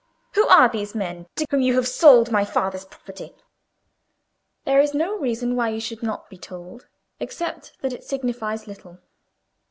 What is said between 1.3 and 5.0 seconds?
to whom you have sold my father's property?" "There is